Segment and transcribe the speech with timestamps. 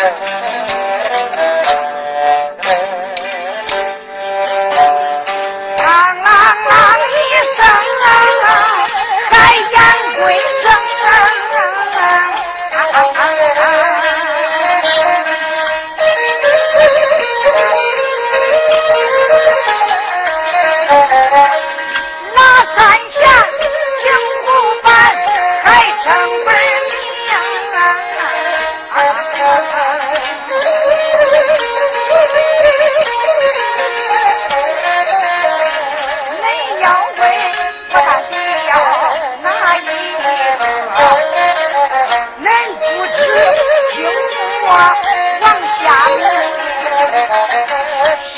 [0.00, 0.47] 嗯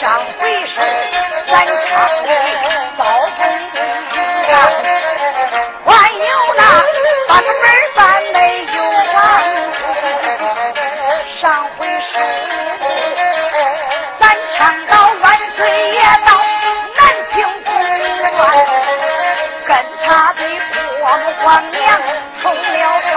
[0.01, 0.81] 上回事
[1.47, 2.29] 咱唱的
[2.97, 3.05] 包
[3.37, 3.39] 公
[4.49, 4.53] 啊，
[5.85, 6.25] 还有
[6.57, 6.63] 那
[7.29, 7.63] 把他门
[7.95, 7.99] 翻
[8.33, 8.79] 没有
[9.13, 9.19] 完，
[11.39, 11.45] 上
[11.77, 12.03] 回事
[14.19, 14.23] 咱
[14.57, 14.93] 唱到
[15.23, 16.29] 万岁爷到
[16.97, 16.99] 南
[17.35, 17.69] 京公
[18.39, 18.41] 馆，
[19.67, 19.71] 跟
[20.07, 20.41] 他的
[20.99, 21.79] 国母皇娘
[22.41, 22.59] 冲了
[23.13, 23.15] 风。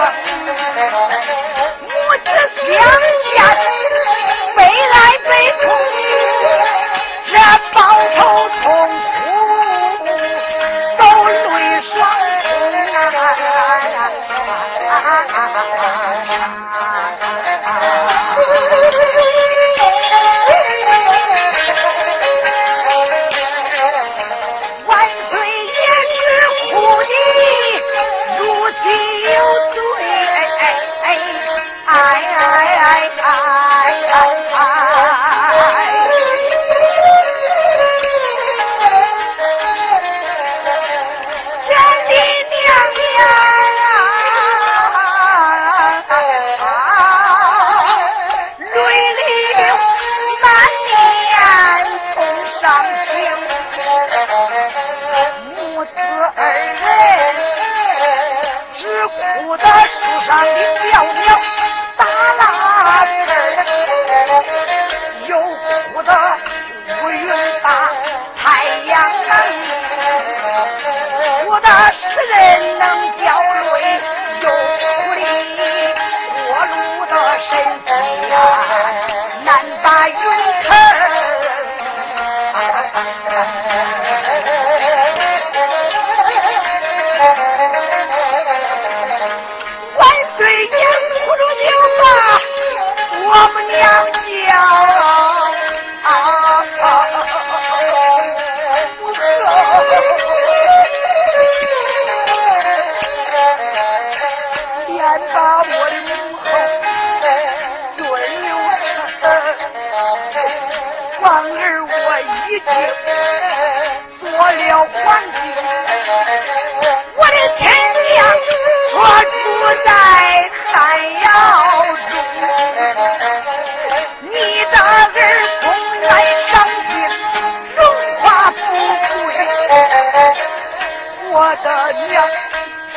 [131.54, 131.70] 我的
[132.08, 132.18] 娘，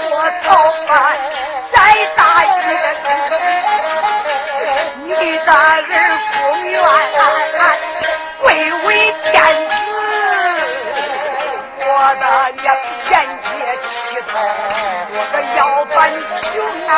[0.10, 0.50] 我操
[0.88, 0.92] 办
[1.72, 1.78] 在
[2.16, 2.66] 大街
[3.04, 3.06] 上。
[5.06, 5.86] 你大儿，
[6.34, 6.74] 不愿
[8.42, 8.46] 贵
[8.84, 8.88] 为
[9.26, 9.32] 天
[9.70, 9.78] 子。
[11.86, 11.86] 我
[12.20, 12.26] 的
[12.64, 12.66] 娘，
[13.12, 13.14] 眼
[13.46, 13.48] 决
[13.78, 13.88] 起
[14.32, 14.34] 头。
[15.14, 15.60] 我的腰
[15.94, 15.96] 板
[16.52, 16.56] 就
[16.90, 16.98] 啊。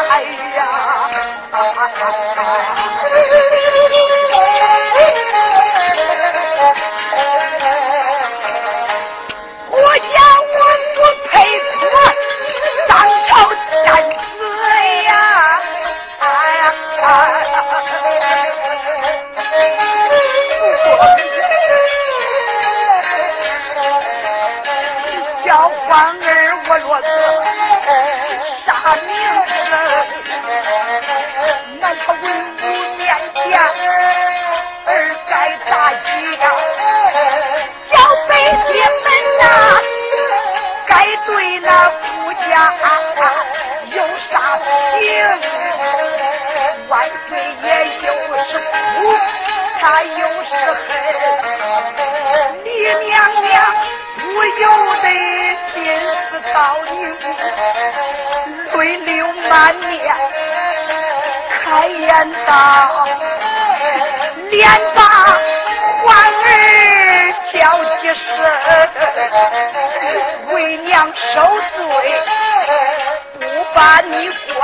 [64.49, 65.01] 连把
[66.03, 66.47] 欢儿
[67.53, 67.57] 叫
[67.97, 68.27] 起声，
[70.53, 70.91] 为娘
[71.33, 71.35] 受
[71.75, 71.79] 罪
[73.39, 73.41] 不
[73.73, 74.13] 把你
[74.55, 74.63] 怪。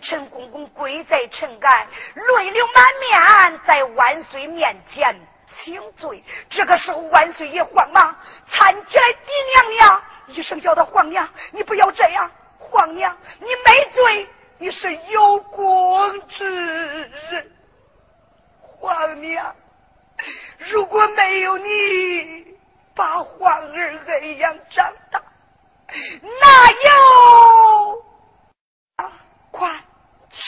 [0.00, 5.14] 陈公公跪在陈干，泪流满面，在万岁面前
[5.62, 6.24] 请罪。
[6.48, 8.16] 这个时候，万岁爷慌忙
[8.50, 16.48] 搀起来狄娘娘，一声叫他皇娘，你不要这样，皇娘，你没罪，你是有功之
[17.08, 17.52] 人。
[18.60, 19.54] 皇娘，
[20.58, 22.46] 如果没有你
[22.94, 25.20] 把皇儿恩养长大，
[26.22, 28.09] 哪有？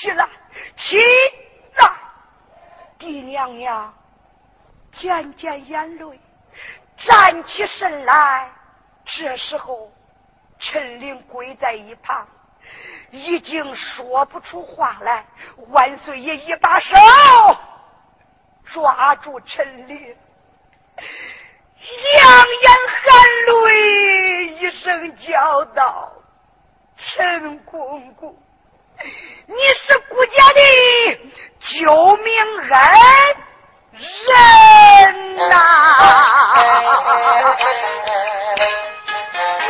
[0.02, 0.28] 起来，
[0.76, 0.98] 起
[1.76, 1.92] 来！
[2.98, 3.94] 帝娘娘，
[4.90, 6.20] 渐渐眼泪，
[6.98, 8.50] 站起身来。
[9.04, 9.92] 这时候，
[10.58, 12.26] 陈琳跪在一旁，
[13.12, 15.24] 已经说不出话来。
[15.68, 16.96] 万岁爷一把手
[18.64, 20.16] 抓住陈琳，
[20.96, 22.26] 两
[22.60, 23.06] 眼含
[23.68, 26.12] 泪，一声叫道
[26.98, 28.36] ：“陈公公，
[29.46, 29.54] 你
[29.86, 30.60] 是顾家的
[31.80, 32.32] 救命
[32.70, 32.72] 恩。”
[33.94, 34.00] 人
[35.48, 35.52] 呐，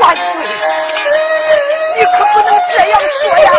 [0.01, 0.23] 万岁，
[1.97, 3.52] 你可不能这样说呀！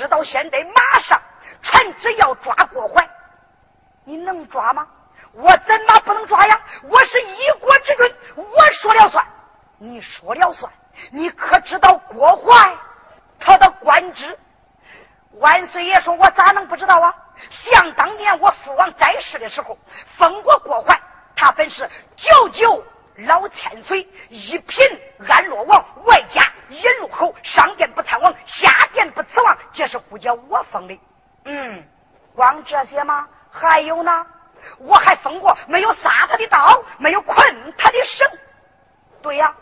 [0.00, 1.20] 知道现在马上
[1.60, 3.06] 传旨要抓郭槐，
[4.02, 4.86] 你能抓吗？
[5.34, 6.58] 我怎么不能抓呀？
[6.84, 9.22] 我是一国之君，我说了算。
[9.76, 10.72] 你说了算，
[11.10, 12.78] 你可知道郭槐
[13.38, 14.38] 他的官职？
[15.32, 17.14] 万岁爷说：“我咋能不知道啊？
[17.50, 19.76] 想当年我父王在世的时候，
[20.16, 20.98] 封过郭槐，
[21.36, 22.82] 他本是九九
[23.26, 24.78] 老千岁，一品
[25.28, 31.00] 安乐王，外加引路侯，上殿不参王，下殿不辞王，这是不叫我封的。
[31.44, 31.84] 嗯，
[32.34, 33.26] 光这些吗？
[33.50, 34.26] 还有呢？
[34.78, 37.36] 我还封过没有杀他的刀，没有捆
[37.76, 38.30] 他的绳。
[39.22, 39.54] 对呀，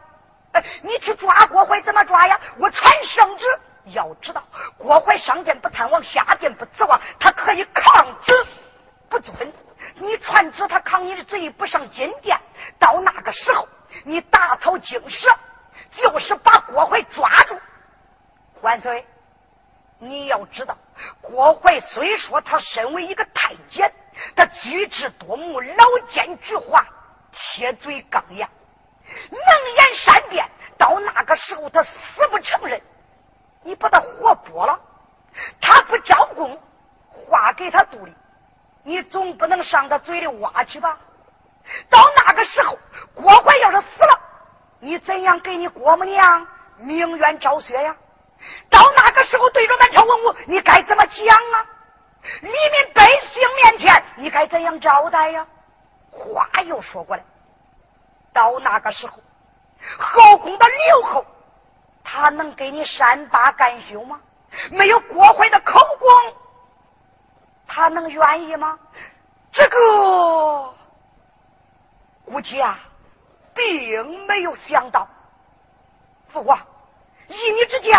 [0.53, 2.39] 哎，你去抓郭槐怎么抓呀？
[2.59, 3.47] 我传圣旨。”
[3.95, 4.45] 要知道，
[4.77, 8.35] 郭槐上殿不参王，下殿不辞王，他可以抗旨
[9.09, 9.35] 不遵。
[10.01, 12.39] 你传旨，他抗你的旨意不上金殿。
[12.79, 13.69] 到那个时候，
[14.05, 15.29] 你打草惊蛇，
[15.93, 17.59] 就是把郭槐抓住。
[18.61, 19.07] 万岁，
[19.99, 20.77] 你要知道，
[21.21, 23.93] 郭槐虽说他身为一个太监，
[24.35, 26.83] 他举止多目，老奸巨猾，
[27.33, 28.49] 铁嘴钢牙，
[29.31, 29.41] 能
[29.77, 30.45] 言善辩。
[30.77, 31.91] 到那个时候，他死
[32.31, 32.81] 不承认。
[33.63, 34.79] 你把他活剥了，
[35.61, 36.57] 他不招供，
[37.09, 38.15] 话给他肚里，
[38.89, 40.97] 你总不能上他嘴里挖去吧？
[41.91, 42.79] 到那个时候，
[43.15, 44.19] 郭槐要是死了，
[44.81, 46.47] 你怎样给你郭母娘
[46.79, 47.95] 鸣冤昭雪呀？
[48.71, 51.67] 到那个时候，对着满朝文武，你该怎么讲啊？
[52.41, 55.47] 黎民百姓面前，你该怎样招待呀？
[56.11, 57.23] 话又说过来，
[58.33, 59.21] 到那个时候，
[59.99, 61.27] 后宫的刘后。
[62.03, 64.19] 他能给你善罢甘休吗？
[64.71, 66.09] 没有郭槐的口供，
[67.69, 68.77] 他能愿意吗？
[69.53, 70.75] 这个
[72.25, 72.79] 估计啊，
[73.55, 75.07] 并没有想到。
[76.33, 76.59] 父皇，
[77.29, 77.93] 依你之见，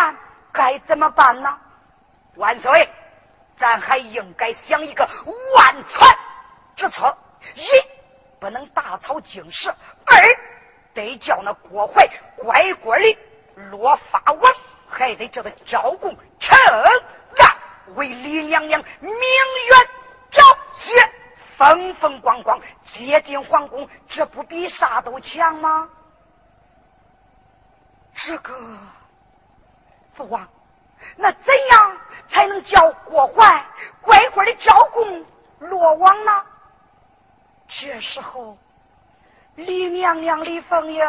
[0.52, 1.58] 该怎么办呢？
[2.36, 2.90] 万岁，
[3.58, 5.08] 咱还应该想一个
[5.56, 6.00] 万全
[6.76, 7.18] 之策：
[7.56, 7.68] 一
[8.40, 9.72] 不能打草惊蛇；
[10.06, 10.18] 二
[10.94, 13.18] 得叫那郭槐乖乖的。
[13.72, 14.54] 落发王
[14.88, 16.84] 还得叫他招供陈安
[17.96, 19.90] 为李娘娘明冤
[20.32, 20.44] 昭
[20.74, 20.96] 雪，
[21.58, 22.60] 风风光光
[22.94, 25.90] 接进皇宫，这不比啥都强吗？
[28.14, 28.54] 这个
[30.14, 30.48] 父王，
[31.16, 31.98] 那怎样
[32.30, 33.66] 才能叫郭槐
[34.02, 35.26] 乖乖的招供
[35.60, 36.46] 落网呢？
[37.68, 38.58] 这时候，
[39.56, 41.06] 李娘娘李凤英。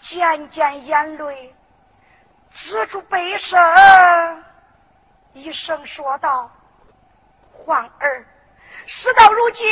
[0.00, 1.54] 渐渐眼泪
[2.52, 3.58] 止住悲声，
[5.34, 6.48] 一声说道
[7.52, 8.24] ：“皇儿，
[8.86, 9.66] 事到如今，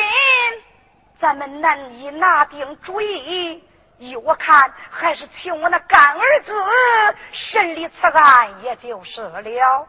[1.16, 3.64] 咱们难以拿定主意。
[3.99, 6.52] 依我看，还是请我那干儿子
[7.31, 9.87] 审理此案，也就是了。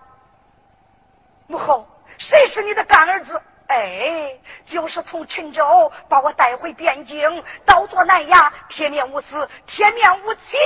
[1.47, 1.87] 母后，
[2.19, 4.37] 谁是你的干儿子？”哎，
[4.67, 10.59] 就是从陈州把我带回汴京，倒做南衙，铁面无私，铁面无情。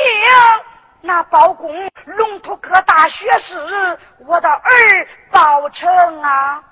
[1.02, 1.74] 那包公
[2.06, 6.64] 龙图阁大学士，我的儿包成啊！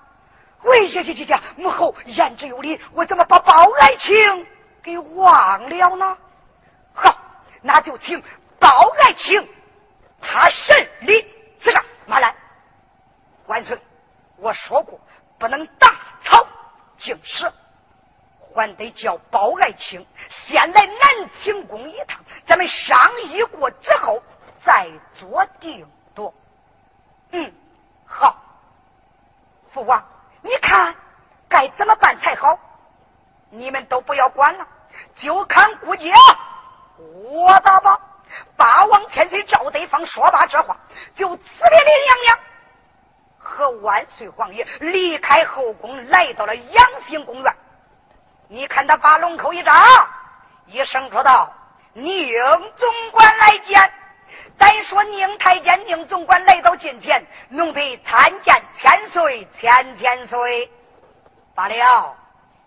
[0.63, 4.48] 喂，行行行行，母后言之有理，我怎么把包爱卿
[4.82, 6.17] 给忘了呢？
[6.94, 7.15] 好，
[7.62, 8.22] 那就请
[8.60, 8.70] 包
[9.01, 9.48] 爱卿
[10.22, 11.25] 他审理
[11.60, 11.84] 此案。
[12.08, 12.36] 马兰，
[13.48, 13.79] 万岁，
[14.38, 15.00] 我说过
[15.38, 15.96] 不能打。
[16.27, 16.44] 草
[16.98, 17.53] 惊蛇，
[18.55, 22.20] 还得叫包爱卿先来南清宫一趟，
[22.55, 24.24] 咱们商议过之后
[24.63, 26.33] 再做定夺。
[27.31, 27.53] 嗯，
[28.07, 28.33] 好，
[29.74, 30.01] 父王，
[30.41, 30.95] 你看
[31.50, 32.57] 该怎么办才好？
[33.50, 34.65] 你们都不要管了，
[35.15, 36.03] 就看顾家
[36.97, 38.00] 我打吧。
[38.55, 40.77] 八王千岁赵德芳说罢这话，
[41.13, 42.39] 就辞别林娘娘
[43.38, 47.55] 和万岁皇爷，离开后宫，来到了养心公园。
[48.47, 49.75] 你看他把龙口一张，
[50.67, 51.51] 一声说道
[51.95, 53.91] ：“宁总管来见。”
[54.57, 60.71] 单说宁太监、宁总管来到近前，奴婢参见千岁，千千岁。
[61.53, 62.15] 罢了，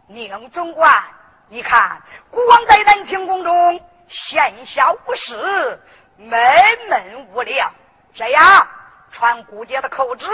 [0.06, 0.92] 宁总管，
[1.49, 5.80] 你看国王在南清宫中闲暇无事，
[6.16, 6.40] 闷
[6.90, 7.70] 闷无聊，
[8.14, 8.68] 这样
[9.11, 10.26] 传姑姐的口旨，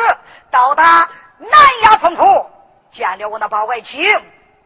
[0.51, 1.09] 到达
[1.39, 1.51] 南
[1.85, 2.51] 衙凤府，
[2.91, 4.05] 见了我那包外卿，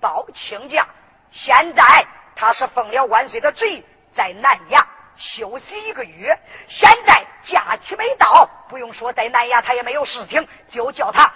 [0.01, 0.87] 报亲家。
[1.33, 3.85] 现在他是奉了万岁的旨意，
[4.19, 4.85] 在南衙。
[5.17, 6.33] 休息一个月，
[6.69, 11.33] 现在假期没到，不用说，在南衙他也没有事情，就叫他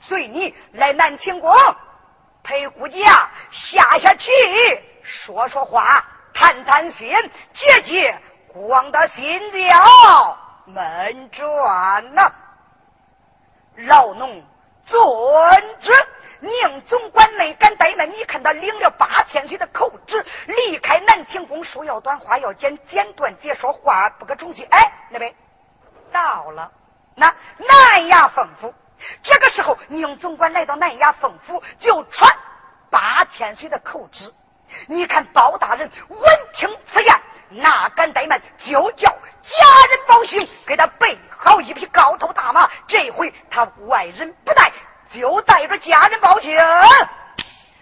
[0.00, 1.52] 随你来南清宫
[2.42, 4.30] 陪姑姐下下棋，
[5.04, 7.08] 说说话，谈谈心，
[7.54, 8.18] 解解
[8.48, 12.32] 国王的心焦闷转呐。
[13.76, 14.42] 老农
[14.84, 15.00] 遵
[15.80, 15.92] 旨。
[16.40, 24.62] 宁总管没敢怠慢，你看他领了八千岁的口旨，离开南清宫，说要短，话要简，简短解说，话不可重续。
[24.70, 25.34] 哎，那边
[26.10, 26.70] 到了，
[27.14, 27.26] 那
[27.58, 28.74] 南衙凤府。
[29.22, 32.30] 这个时候，宁总管来到南衙凤府，就传
[32.90, 34.32] 八千岁的口旨。
[34.86, 36.20] 你看包大人闻
[36.54, 37.14] 听此言，
[37.50, 42.70] 哪敢怠慢，就叫家人保信，给他备好一匹高头大马。
[42.86, 44.70] 这回他外人不带。
[45.12, 46.56] 就带着家人报警，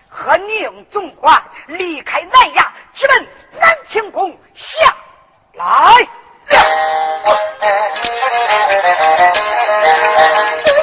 [0.08, 3.28] 和宁总管离开南衙，直奔
[3.60, 4.94] 南天宫下
[5.52, 6.08] 来。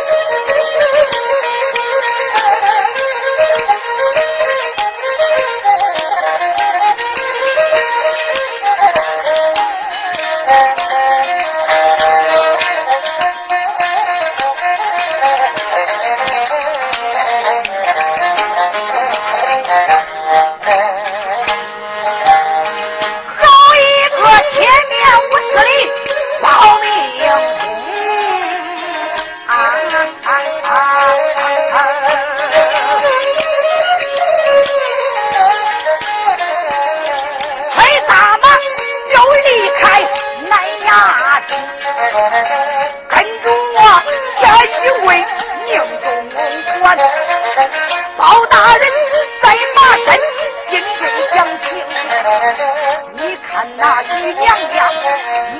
[53.78, 54.78] 那姨娘家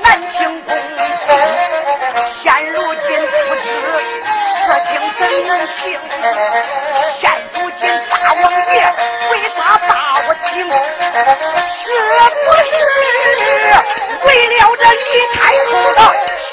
[0.02, 1.30] 难听公公
[2.42, 3.66] 现如今不知
[4.56, 4.58] 事
[4.90, 5.76] 情怎能行
[7.20, 7.22] 现
[7.54, 8.76] 如今大王爷
[9.32, 9.92] 为啥把
[10.28, 11.84] 我请是
[12.46, 12.72] 不是
[14.24, 16.00] 为了这李太后的
[16.40, 16.48] 事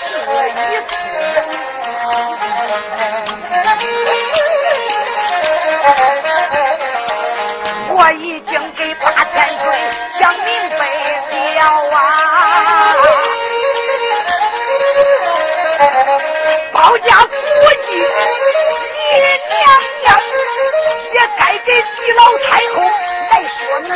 [0.72, 0.72] 业？
[22.53, 22.77] 太后
[23.31, 23.88] 来说媒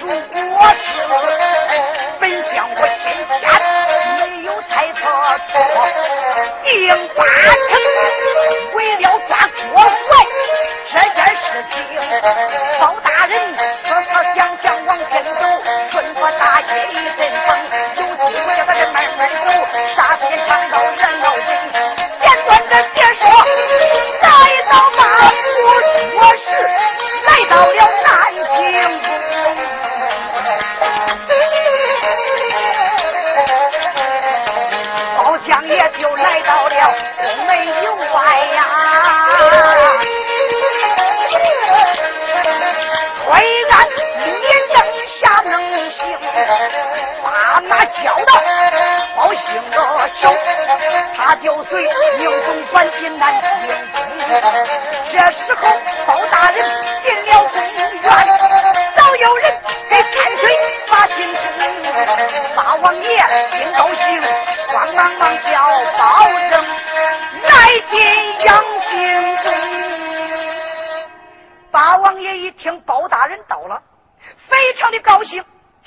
[0.00, 0.08] 如
[0.54, 0.82] 果是
[2.18, 3.06] 本相我今
[3.40, 3.44] 天
[4.20, 5.02] 没有猜错
[5.52, 5.52] 错
[6.62, 6.72] 定
[7.14, 7.20] 八
[7.68, 7.76] 成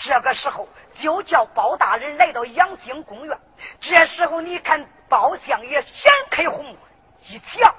[0.08, 0.66] 这个时候
[0.96, 3.38] 就叫包大人来到养心公园。
[3.82, 6.78] 这时候你看包相爷掀开红幕
[7.26, 7.76] 一瞧，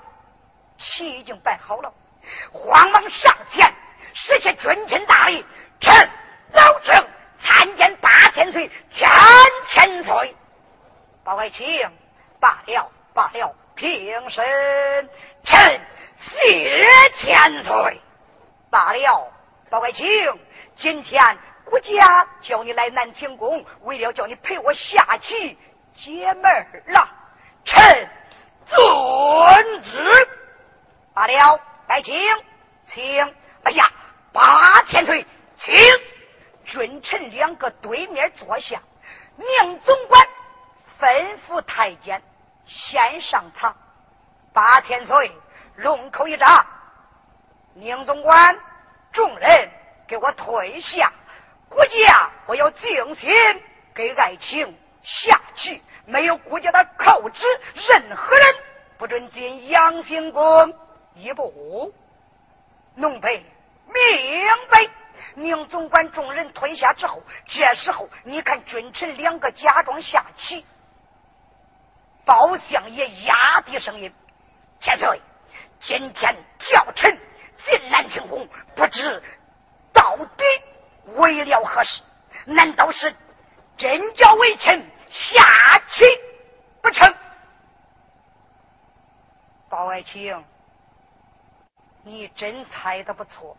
[0.77, 1.91] 棋已经摆好了，
[2.53, 3.73] 慌忙上前，
[4.13, 5.43] 实现君臣大礼，
[5.81, 5.91] 臣
[6.53, 7.03] 老臣
[7.41, 9.09] 参见八千岁，千
[9.71, 10.37] 千岁。
[11.25, 11.67] 包爱卿，
[12.39, 14.45] 罢了罢了，平身，
[15.45, 15.81] 臣
[16.27, 16.87] 谢
[17.23, 18.03] 千岁。
[18.71, 19.33] 罢了，
[19.71, 20.07] 包爱卿，
[20.77, 21.23] 今天。
[21.69, 25.57] 国家叫你来南清宫，为了叫你陪我下棋
[25.95, 27.09] 解闷儿了。
[27.65, 28.09] 臣
[28.65, 30.29] 遵旨。
[31.13, 32.15] 罢了，来请，
[32.87, 33.35] 请。
[33.65, 33.85] 哎呀，
[34.33, 35.27] 八千岁，
[35.57, 35.75] 请
[36.65, 38.81] 君臣两个对面坐下。
[39.37, 40.27] 宁总管
[40.99, 42.23] 吩咐太监
[42.67, 43.77] 先上场。
[44.53, 45.33] 八千岁，
[45.77, 46.49] 龙口一张。
[47.75, 48.59] 宁总管，
[49.13, 49.71] 众人
[50.07, 51.13] 给我退下。
[51.69, 53.31] 国家，我要静心
[53.95, 58.55] 给爱卿下棋，没有国家的口旨，任何人
[58.97, 60.75] 不准进阳兴宫
[61.15, 61.95] 一步。
[62.95, 63.45] 弄北。
[63.91, 63.95] 明
[64.71, 64.87] 白，
[65.35, 70.67] 宁总管众人退下之后，这时候你看君臣两个假装下棋，
[72.27, 74.13] 包相爷压低声音
[74.79, 75.23] ：“千岁，
[75.81, 77.19] 今天叫臣
[77.65, 79.23] 进南清宫，不知
[79.95, 80.45] 到底
[81.17, 82.03] 为了何事？
[82.45, 83.15] 难道是
[83.77, 86.05] 真叫为臣下棋
[86.81, 87.15] 不成？”
[89.69, 90.45] 包爱卿，
[92.03, 93.57] 你真猜的不错。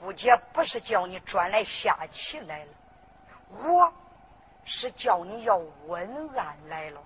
[0.00, 2.72] 姑姐不是叫你专来下棋来了，
[3.64, 3.92] 我
[4.64, 7.00] 是叫你要问案来了。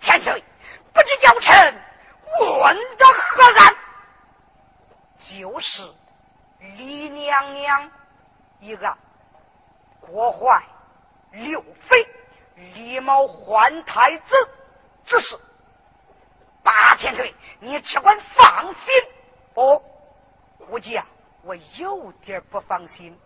[0.00, 0.44] 千岁，
[0.92, 1.82] 不知教臣
[2.60, 3.74] 问的何案？
[5.18, 5.82] 就是
[6.76, 7.90] 李娘娘
[8.60, 8.96] 一案，
[10.00, 10.62] 郭槐、
[11.32, 12.06] 刘妃、
[12.54, 14.34] 李茂换太子
[15.04, 15.36] 之事。
[16.62, 18.94] 八千岁，你只管放心
[19.54, 19.82] 哦。
[20.70, 21.04] 估计啊，
[21.42, 23.18] 我有点不放心。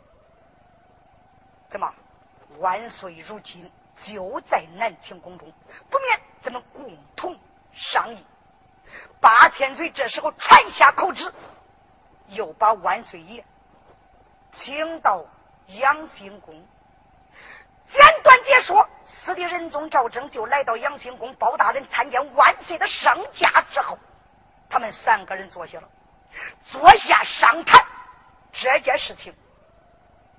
[1.69, 1.93] 怎么，
[2.59, 3.71] 万岁如今
[4.03, 5.53] 就在南清宫中，
[5.91, 7.39] 不免咱们共同
[7.75, 8.25] 商议。
[9.21, 11.31] 八千岁这时候传下口旨，
[12.29, 13.45] 又把万岁爷
[14.53, 15.25] 请到
[15.69, 16.55] 养心宫。
[17.89, 23.97] 简短解说，死的仁宗赵祯就来到养心宫，包大人参见万岁的圣驾之后，
[24.69, 25.89] 他们三个人坐下了。
[26.65, 27.87] 坐下商谈
[28.53, 29.33] 这件事情，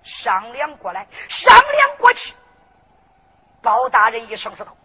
[0.04, 2.34] 商量过来，商量过去。
[3.62, 4.76] 包大人一声说道：“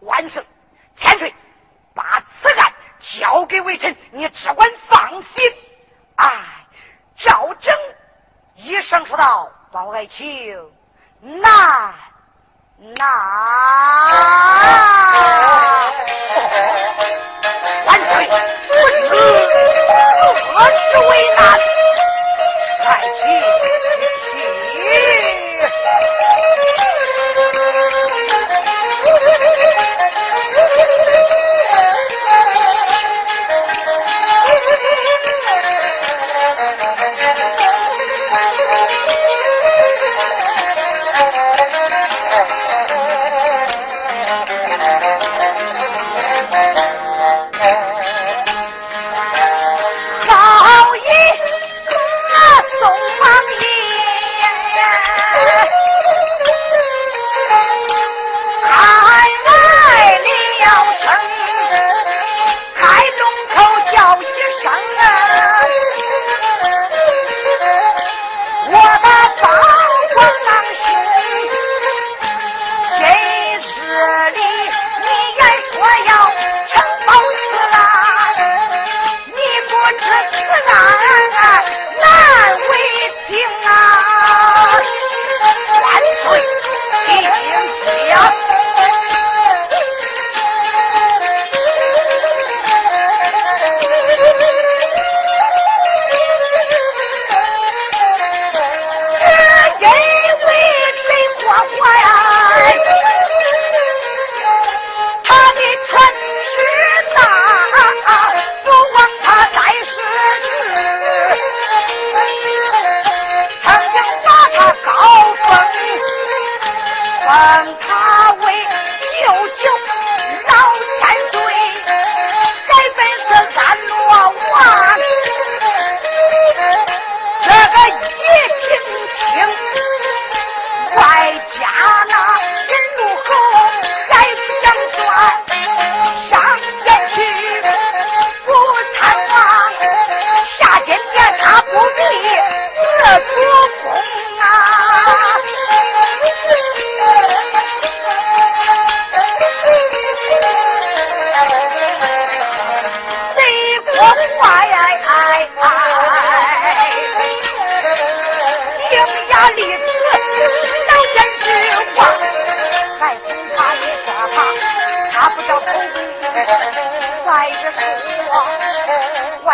[0.00, 0.44] 万岁，
[0.96, 1.34] 千岁，
[1.94, 2.02] 把
[2.40, 2.72] 此案
[3.18, 5.52] 交给微臣，你只管放心。”
[6.18, 6.26] 哎，
[7.16, 7.72] 赵征
[8.56, 10.26] 一声说道：“包爱情，
[11.20, 11.94] 难
[12.76, 13.08] 难，
[17.86, 18.26] 万岁，
[18.66, 18.74] 不
[19.08, 19.14] 知。”
[20.54, 21.38] 何时为难？
[22.80, 23.57] 爱情。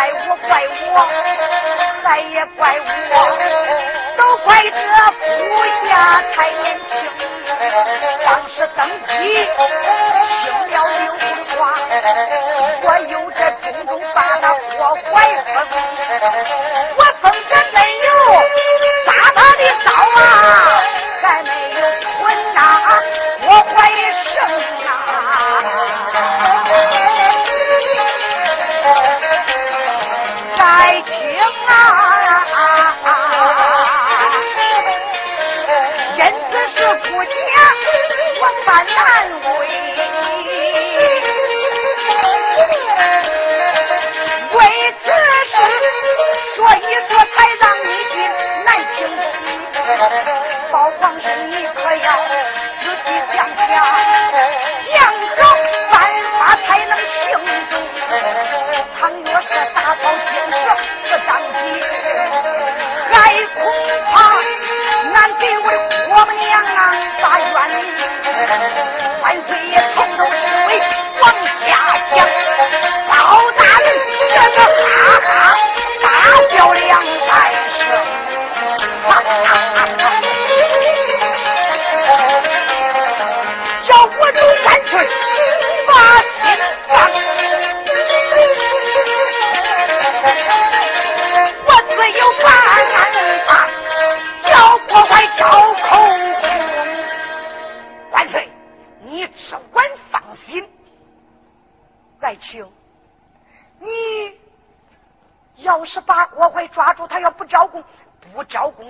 [0.05, 0.61] 怪我怪
[0.93, 0.95] 我，
[2.03, 2.85] 再也怪我，
[4.15, 4.69] 都怪这
[5.17, 5.49] 部
[5.89, 6.93] 下太年轻，
[8.23, 9.09] 当时登基
[10.43, 11.23] 听了刘的
[11.57, 11.57] 话，
[12.83, 15.05] 我有这种种把他破坏
[15.53, 15.55] 风，
[16.97, 17.77] 我封着没
[53.65, 53.81] 细想
[54.31, 54.33] 想，
[54.93, 54.97] 想
[55.37, 55.41] 好
[55.91, 55.93] 办
[56.37, 57.23] 法才能行
[57.69, 57.73] 动。
[58.97, 60.63] 倘若是打草惊蛇
[61.03, 61.59] 不当机，
[63.11, 63.13] 还
[63.55, 63.63] 恐
[64.11, 64.13] 怕
[65.13, 65.65] 俺这位
[66.07, 66.79] 婆母娘啊
[67.21, 67.49] 把冤
[69.21, 69.73] 万岁爷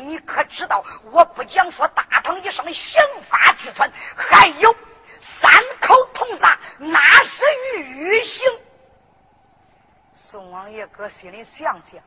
[0.01, 0.83] 你可知道？
[1.11, 4.75] 我不讲说大唐一声刑罚之存，还有
[5.21, 7.45] 三口铜铡，那是
[7.87, 8.47] 御刑。
[10.13, 12.01] 宋王爷搁心里想想，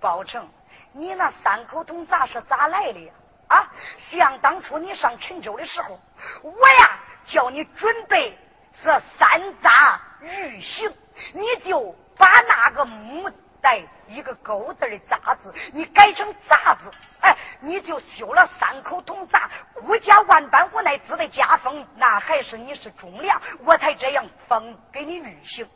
[0.00, 0.48] 包拯，
[0.92, 3.12] 你那三口铜铡是咋来的呀？
[3.48, 3.70] 啊，
[4.10, 6.00] 想当初你上陈州的时候，
[6.42, 8.38] 我呀叫你准备
[8.82, 10.92] 这三铡御刑，
[11.32, 13.30] 你就把那个木
[13.64, 19.40] 带一个钩字的杂字，你改成杂字，哎，你就修了三口铜铡，
[19.72, 25.66] 孤家万般无奈，只得加封，那还是你是忠良，我才这样封给你御行。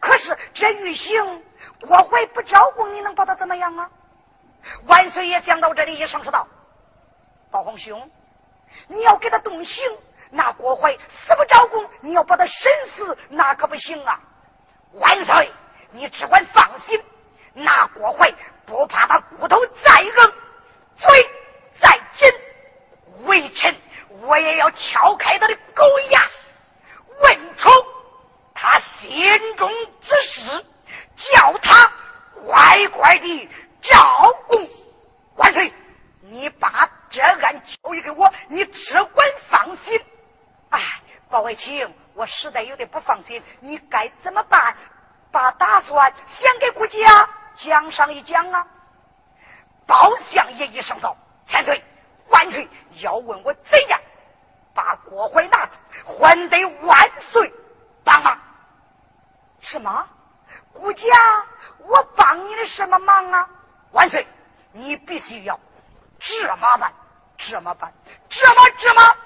[0.00, 1.44] 可是这御行，
[1.82, 3.90] 郭槐不招供，你能把他怎么样啊？
[4.86, 6.48] 万岁爷想到这里，一声说道
[7.52, 8.10] ：“包皇兄，
[8.88, 9.84] 你要给他动刑，
[10.30, 14.18] 那郭槐死不招供，你要把他审死，那可不行啊！
[14.94, 15.52] 万岁，
[15.90, 16.98] 你只管放心，
[17.58, 18.34] 那郭槐
[18.66, 20.12] 不怕他骨头再硬，
[20.94, 21.30] 嘴
[21.80, 22.30] 再紧，
[23.24, 23.74] 微臣
[24.20, 26.20] 我也要敲开他的狗牙，
[27.22, 27.70] 问出。”
[28.54, 29.70] 他心中
[30.02, 30.64] 之事，
[31.16, 31.90] 叫他
[32.46, 33.48] 乖乖的
[33.82, 34.68] 照顾。
[35.36, 35.72] 万岁，
[36.20, 39.98] 你把这案交给我，你只管放心。
[40.70, 40.80] 哎，
[41.30, 44.76] 包爱卿，我实在有点不放心，你该怎么办？
[45.30, 48.66] 把打算先给国家讲上一讲啊。
[49.86, 51.16] 包相爷一声道
[51.46, 51.82] ：“千岁，
[52.28, 52.68] 万岁，
[53.00, 54.00] 要问我怎样
[54.74, 55.72] 把国槐拿住，
[56.18, 57.52] 还得万岁
[58.02, 58.36] 帮忙。”
[59.60, 60.06] 什么？
[60.72, 61.06] 顾家，
[61.78, 63.48] 我帮你的什么忙啊？
[63.92, 64.26] 万岁，
[64.72, 65.58] 你必须要
[66.18, 66.92] 这么办，
[67.38, 67.92] 这么办，
[68.28, 69.16] 这么这么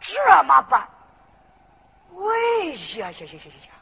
[0.00, 0.88] 这么办。
[2.12, 3.72] 喂呀呀呀呀呀！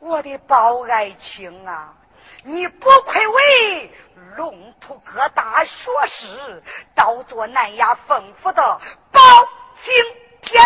[0.00, 1.94] 我的包爱卿啊，
[2.44, 3.94] 你不愧为
[4.36, 6.62] 龙图阁大学士，
[6.94, 8.62] 倒做南衙凤府的
[9.12, 9.20] 包
[9.82, 9.92] 青
[10.42, 10.62] 天。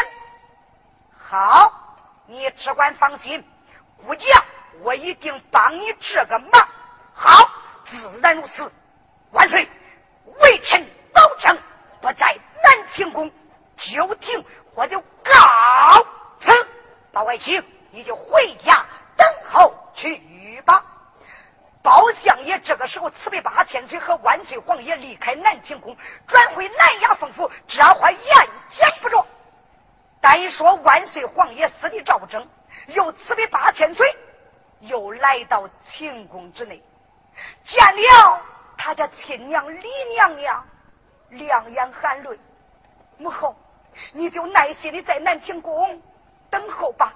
[1.18, 1.72] 好，
[2.26, 3.44] 你只管放心。
[4.04, 4.44] 武将，
[4.82, 6.68] 我一定帮你这个忙。
[7.14, 7.50] 好，
[7.86, 8.70] 自然如此。
[9.32, 9.68] 万岁，
[10.24, 11.58] 微臣保证
[12.00, 13.30] 不在南庭宫
[13.76, 16.06] 就停，我就告
[16.40, 16.68] 辞。
[17.12, 18.84] 包爱卿，你就回家
[19.16, 20.84] 等候去吧。
[21.86, 25.96] 包相爷这个时候辞别八千岁和万岁皇爷离开南庭宫，
[26.26, 28.20] 转回南衙凤府，这话言
[28.72, 29.24] 讲不着。
[30.20, 32.44] 单说万岁皇爷死的赵征。
[32.88, 34.04] 又辞别八千岁，
[34.80, 36.82] 又来到秦宫之内，
[37.64, 38.42] 见了
[38.76, 40.66] 他的亲娘李娘娘，
[41.30, 42.36] 两眼含泪。
[43.16, 43.54] 母后，
[44.12, 46.02] 你就耐心的在南清宫
[46.50, 47.14] 等候吧。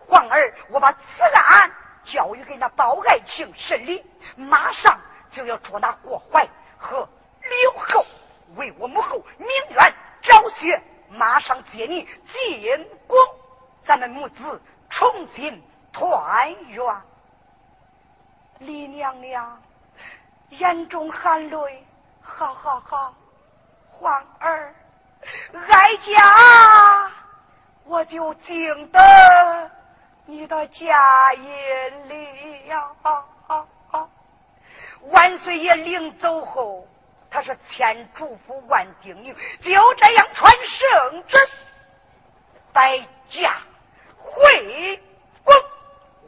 [0.00, 1.70] 皇儿，我把此案
[2.04, 4.04] 教育给那包爱卿审理，
[4.36, 4.98] 马上
[5.30, 7.08] 就要捉拿郭槐和
[7.42, 8.04] 刘后，
[8.56, 10.82] 为我母后鸣冤昭雪。
[11.10, 13.16] 马上接你进宫，
[13.84, 15.62] 咱们母子重新
[15.92, 16.84] 团圆。
[18.58, 19.62] 李娘娘
[20.48, 21.86] 眼中含泪，
[22.20, 23.14] 好好好，
[23.88, 24.74] 皇儿，
[25.52, 27.12] 哀家
[27.84, 29.00] 我就敬得。
[30.26, 32.96] 你的佳音了。
[35.02, 36.88] 万岁爷临走后。
[37.30, 41.36] 他是千嘱咐万叮咛，就这样传圣旨，
[42.72, 43.60] 摆驾
[44.16, 45.02] 回
[45.42, 45.52] 宫。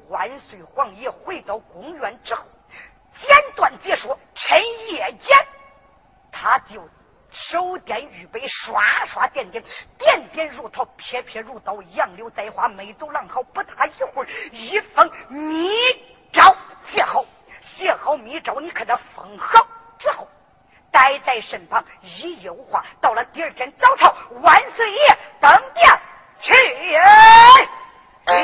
[0.08, 2.42] 万岁皇爷回到宫院之后，
[3.20, 5.46] 简短解说，趁夜间，
[6.32, 6.82] 他就
[7.36, 9.62] 手点玉杯，刷刷点点，
[9.98, 13.42] 点点如桃，撇撇如刀，杨柳栽花，没走廊好。
[13.42, 15.70] 不大一会儿，一封密
[16.32, 16.56] 诏
[16.90, 17.22] 写好，
[17.60, 19.66] 写好密诏，你看他封好
[19.98, 20.26] 之后。
[20.90, 25.86] 待在身旁，一有话，到了第二天早朝，万岁爷登殿
[26.40, 26.54] 去。
[28.24, 28.34] 哎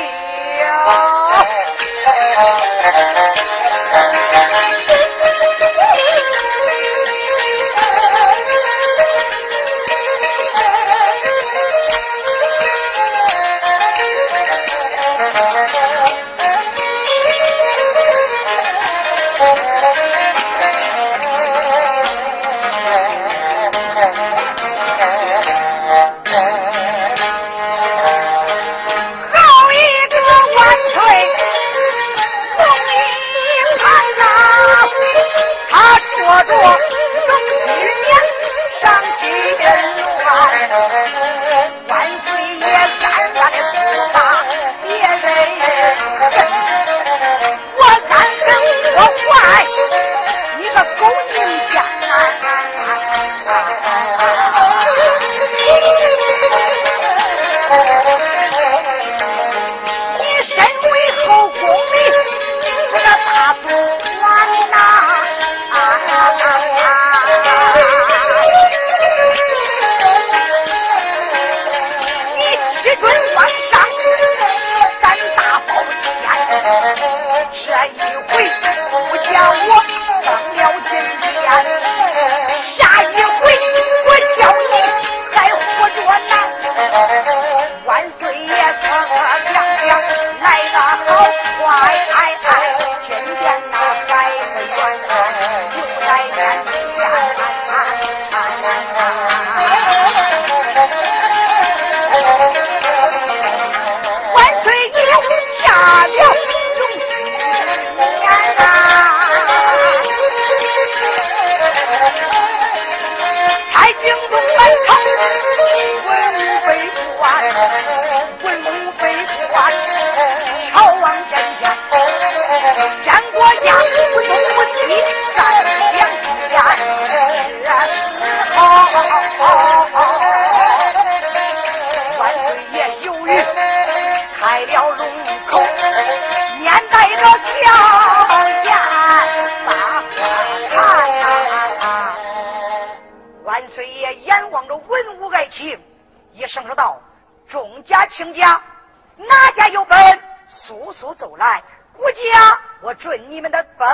[153.13, 153.87] 问你们的本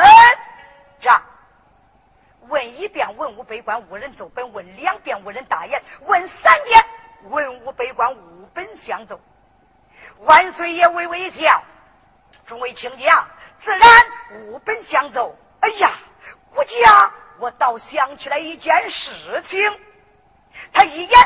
[1.01, 1.21] 账。
[2.43, 6.85] 问一遍，文武百官无人奏本；问两遍，无人答言；问三遍，
[7.25, 9.21] 文武百官无本相奏。
[10.21, 11.63] 万岁爷微微一笑
[12.47, 13.27] ：“众位卿家，
[13.61, 13.83] 自然
[14.37, 15.37] 无本相奏。
[15.63, 15.91] 哎呀，
[16.55, 19.81] 估计啊，我倒想起来一件事情。”
[20.73, 21.19] 他一眼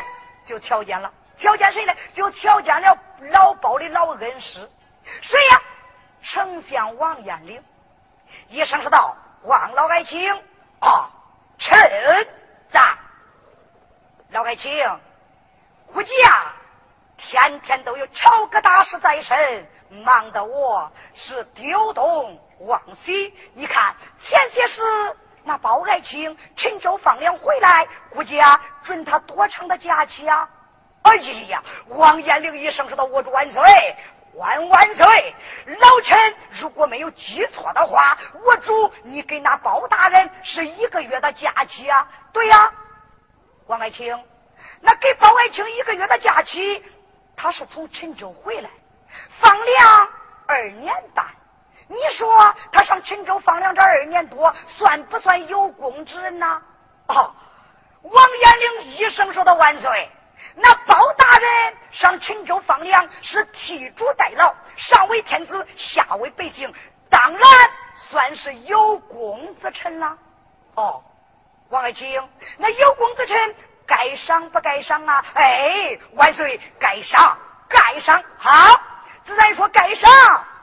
[0.47, 1.93] 就瞧见了，瞧见谁呢？
[2.15, 2.97] 就瞧见了
[3.33, 4.67] 老包的老恩师，
[5.21, 5.61] 谁呀？
[6.23, 7.63] 丞相王彦龄。
[8.53, 10.31] 一声说道：“王老爱卿
[10.79, 11.09] 啊，
[11.57, 11.75] 臣
[12.69, 12.79] 在。”
[14.29, 14.71] 老爱卿，
[15.91, 16.53] 估计啊，
[17.17, 19.67] 天天都有朝歌大事在身，
[20.03, 23.33] 忙得我是丢东忘西。
[23.55, 24.83] 你看前些时
[25.43, 30.47] 那包爱卿陈州放粮回来，估计啊，准他多长的假期啊？
[31.01, 31.63] 哎呀！
[31.87, 33.61] 王延龄一声说道：“我祝万岁，
[34.35, 35.35] 万万岁！
[35.65, 42.07] 老臣如果没有记错的话，我主你给那包大人是一个月的假期啊！
[42.31, 42.73] 对呀，
[43.67, 44.17] 王爱卿，
[44.81, 46.83] 那给包爱卿一个月的假期，
[47.35, 48.69] 他是从陈州回来
[49.39, 50.09] 放粮
[50.47, 51.25] 二年半。
[51.87, 56.61] 你说他上陈州放粮这二年多，算不算有功之人呢？”
[57.07, 57.31] 啊！
[58.01, 60.09] 王延龄一声说道：“万岁。”
[60.55, 66.73] 那包大人上陈州放粮是替主代劳，上为天子，下为百姓，
[67.09, 67.41] 当然
[67.95, 70.17] 算是有功之臣了。
[70.75, 71.03] 哦，
[71.69, 72.21] 王爱卿，
[72.57, 75.25] 那有功之臣该赏不该赏啊？
[75.33, 77.37] 哎，万岁，该赏，
[77.69, 78.23] 该赏。
[78.37, 78.51] 好，
[79.25, 80.11] 自然说该赏。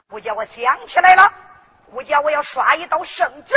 [0.09, 1.33] 顾家，我想起来了，
[1.89, 3.55] 顾家我要刷一道圣旨，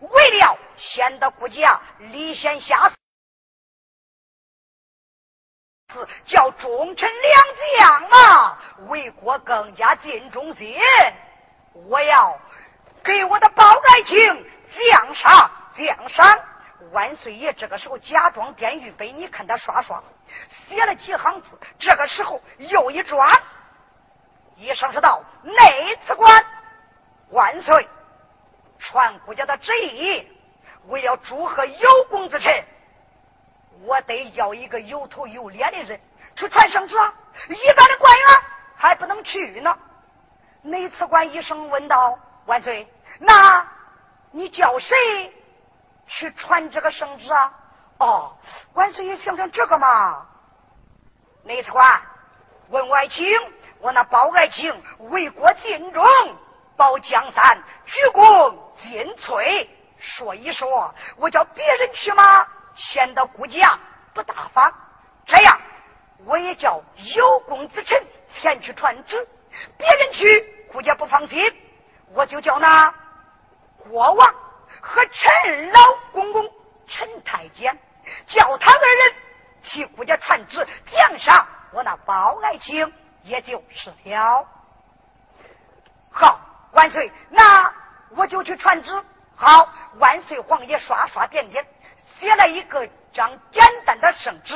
[0.00, 3.01] 为了显得顾家礼贤下士。
[6.26, 7.44] 叫忠臣良
[7.78, 10.76] 将啊，为国更加尽忠心。
[11.88, 12.38] 我要
[13.02, 14.18] 给我的包爱卿
[14.90, 16.38] 奖赏奖赏。
[16.90, 20.02] 万岁爷这个时候假装点玉杯，你看他刷刷
[20.68, 21.58] 写了几行字。
[21.78, 23.30] 这个时候又一转，
[24.56, 26.44] 一声说道：“内此官
[27.30, 27.88] 万岁，
[28.78, 30.26] 传国家的旨意，
[30.88, 32.52] 为了祝贺有功之臣。”
[33.84, 36.00] 我得要一个有头有脸的人
[36.36, 37.12] 去传圣旨啊，
[37.48, 38.26] 一般的官员
[38.76, 39.76] 还不能去呢。
[40.62, 42.86] 内次官一声问道：“万岁，
[43.18, 43.66] 那
[44.30, 44.96] 你叫谁
[46.06, 47.52] 去传这个圣旨啊？”
[47.98, 48.36] 哦，
[48.74, 50.26] 万岁爷想想这个嘛。
[51.44, 52.00] 内次官
[52.68, 53.26] 问外卿
[53.80, 54.72] ：“我那包爱卿
[55.10, 56.04] 为国尽忠，
[56.76, 59.68] 保江山，鞠躬尽瘁，
[59.98, 63.78] 说一说，我叫别人去吗？”显得顾家
[64.14, 64.72] 不大方，
[65.26, 65.60] 这样
[66.24, 66.82] 我也叫
[67.14, 69.28] 有功之臣前去传旨，
[69.76, 71.38] 别人去顾家不放心，
[72.14, 72.94] 我就叫那
[73.78, 74.34] 国王
[74.80, 75.80] 和陈老
[76.12, 76.48] 公公
[76.86, 77.78] 陈太监，
[78.26, 79.14] 叫他二人
[79.62, 82.92] 替顾家传旨奖赏我那包爱卿，
[83.22, 84.46] 也就是了。
[86.10, 86.40] 好，
[86.72, 87.72] 万岁，那
[88.10, 89.02] 我就去传旨。
[89.34, 89.68] 好，
[89.98, 91.66] 万岁皇爷刷刷点点。
[92.22, 94.54] 写了一个张简单的圣旨，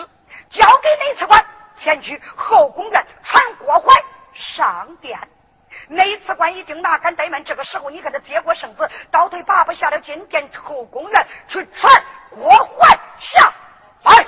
[0.53, 1.45] 交给内次官
[1.77, 3.93] 前去后宫院传国怀
[4.33, 5.19] 上殿。
[5.89, 7.43] 内次官一定哪敢怠慢？
[7.43, 11.93] 这个时候，你看他接过圣旨，倒退八步下了金殿后宫院去传
[12.31, 12.89] 国怀
[13.19, 13.53] 上
[14.05, 14.25] 来。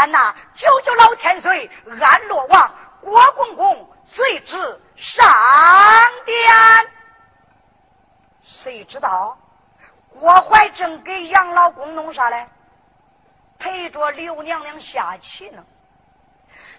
[0.00, 1.70] 安娜，九九老天岁，
[2.00, 4.56] 安洛王，郭公公随之
[4.96, 5.30] 上
[6.24, 6.48] 殿。
[8.42, 9.36] 谁知道
[10.18, 12.48] 郭怀正给杨老公弄啥嘞？
[13.58, 15.62] 陪着刘娘娘下棋呢。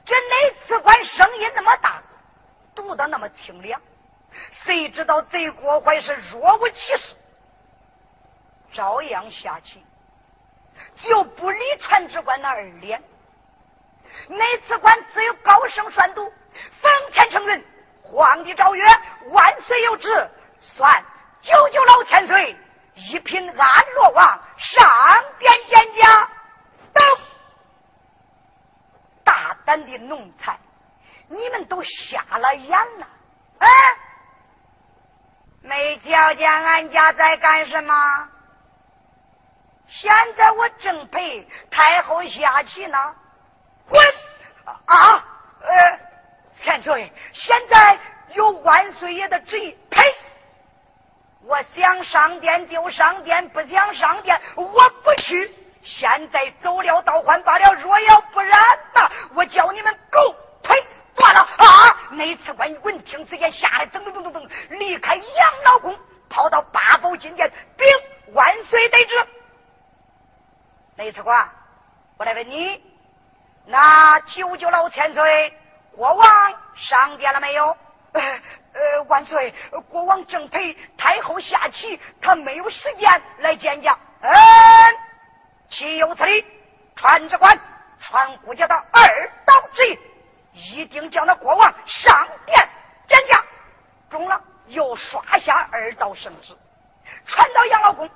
[0.03, 2.01] 这内次官声音那么大，
[2.73, 3.79] 读的那么清亮，
[4.63, 7.15] 谁知道这郭怀是若无其事。
[8.73, 9.85] 照样下棋，
[10.95, 12.99] 就不理传旨官那二脸。
[14.27, 16.31] 每次官只有高声宣读
[16.81, 17.65] ：“奉天承运，
[18.03, 18.85] 皇帝诏曰：
[19.29, 21.03] 万岁有旨，算
[21.41, 22.55] 九九老千岁，
[22.95, 26.29] 一品安乐王，上殿见驾。”
[26.93, 27.03] 等。
[29.23, 30.57] 大胆的奴才，
[31.27, 33.07] 你们都瞎了眼了！
[33.59, 33.67] 哎，
[35.61, 38.27] 没瞧见俺家在干什么？
[39.87, 43.15] 现在我正陪太后下棋呢。
[43.91, 44.01] 滚！
[44.85, 45.23] 啊，
[45.61, 45.99] 呃，
[46.57, 47.99] 千岁，现在
[48.33, 50.01] 有万岁爷的旨意，呸！
[51.43, 55.55] 我想上殿就上殿，不想上殿我不去。
[55.83, 58.51] 现在走了倒还罢了，若要不然
[58.95, 60.85] 呐，我叫你们狗腿
[61.15, 61.65] 断了啊！
[62.11, 65.97] 内次官闻听此言，吓得噔噔噔噔噔，离开杨老宫，
[66.29, 67.87] 跑到八宝金殿，禀
[68.33, 69.27] 万岁得知。
[70.95, 71.49] 内次官，
[72.17, 72.79] 我来问你，
[73.71, 75.57] 那九九老千岁
[75.95, 77.65] 国王上殿了没有？
[78.11, 78.21] 呃
[78.73, 79.53] 呃，万岁，
[79.87, 83.09] 国王正陪太后下棋，他没有时间
[83.39, 83.97] 来见驾。
[84.19, 84.31] 嗯。
[85.69, 86.45] 岂有此理！
[86.97, 87.57] 传旨官，
[88.01, 89.87] 传顾家的二道旨
[90.51, 92.69] 意，一定叫那国王上殿
[93.07, 93.41] 见驾。
[94.09, 96.53] 中了，又刷下二道圣旨，
[97.25, 98.09] 传到杨老公。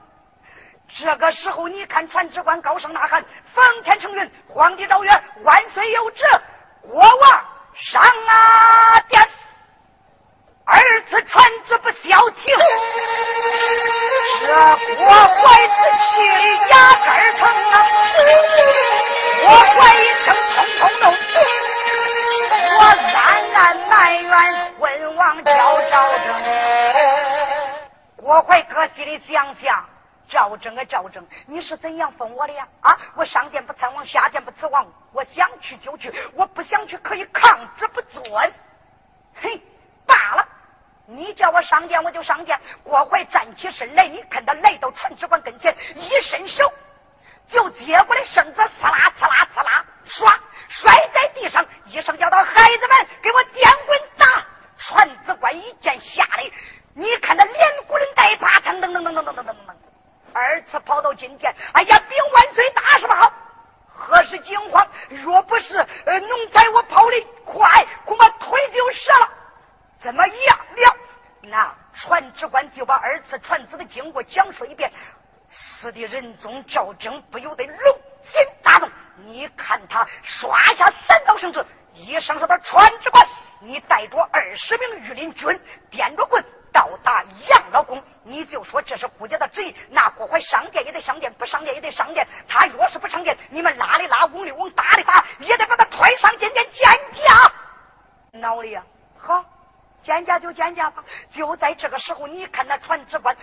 [0.88, 3.24] 这个时候，你看传旨官高声呐喊
[3.54, 5.12] ：“奉天承运，皇帝诏曰，
[5.44, 6.24] 万岁有旨，
[6.82, 9.22] 国王上啊殿。”
[10.68, 12.56] 二次传旨不消停，
[14.40, 14.48] 这
[14.96, 16.26] 国怀之气
[16.72, 16.74] 压
[17.06, 17.08] 根
[17.38, 17.76] 疼啊！
[19.44, 21.04] 国怀一声冲冲动，
[22.80, 22.80] 我
[23.14, 24.34] 暗暗埋怨
[24.80, 25.52] 文王叫
[25.92, 26.28] 赵正。
[28.16, 29.86] 国怀哥心里想想，
[30.28, 32.68] 赵正啊赵正，你是怎样封我的呀？
[32.82, 38.24] 啊，我上殿不参王，下殿不辞王，我想去就去，我不想去可以抗旨不遵。
[39.36, 39.62] 嘿，
[40.06, 40.48] 罢了。
[41.08, 42.60] 你叫我上殿，我就上殿。
[42.84, 46.72] 郭怀站起身来，你看他来到传旨官跟前，一伸手
[47.48, 50.26] 就接过来绳子，刺啦刺啦刺啦，唰
[50.68, 54.44] 摔在地上，一声叫道：“孩子们，给我点滚打！”
[54.78, 56.52] 传旨官一见，吓得
[56.96, 59.76] 你看他连滚带爬，噔噔噔噔噔噔噔噔噔，
[60.36, 61.54] 二次跑到金殿。
[61.74, 63.32] 哎呀，禀万岁，大事不好！
[63.88, 64.86] 何时惊慌？
[65.10, 67.70] 若不是呃，奴才我跑的快，
[68.04, 69.30] 恐怕腿就折了。
[70.02, 70.98] 怎么样了？
[71.44, 74.92] 那传旨官就把二次传旨的经过讲述一遍。
[75.50, 77.78] 死的仁宗赵征不由得龙
[78.24, 78.90] 心大怒。
[79.28, 83.26] 你看他刷下三道圣旨，一声说：“他传旨官，
[83.62, 85.48] 你带着二十名御林军，
[85.90, 86.44] 掂着棍
[86.76, 89.74] 到达杨老宫，你就说这是顾家的旨意。
[89.90, 92.28] 那郭怀上殿也得上殿，不上殿也得上殿。
[92.50, 96.84] 他若是不上殿，你们拉的拉，嗡的嗡，打的打，也得把他推上金殿见
[97.24, 97.52] 驾。
[98.34, 98.84] 闹的呀，
[99.18, 99.46] 好。”
[100.04, 103.36] 见驾就见驾吧，就在这个时候，你看那传旨官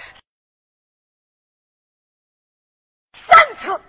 [3.26, 3.83] 三次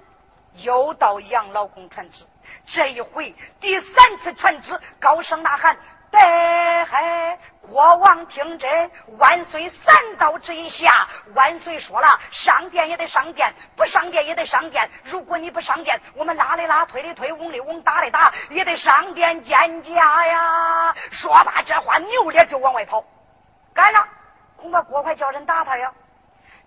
[0.55, 2.25] 又到杨老公传旨，
[2.65, 5.77] 这一回第三次传旨，高声呐喊。
[6.13, 14.87] 得嘿，国王听真，万岁三道旨意下，万岁说了，上殿也得上殿，不上殿也得上殿。
[15.03, 20.93] 如果你不上殿，我们拉的拉，推的推，嗡的嗡，打的打，也得上殿见驾呀。
[21.09, 23.03] 说罢这话，扭脸就往外跑。
[23.73, 24.07] 干了，
[24.55, 25.91] 恐怕郭怀叫人打他呀。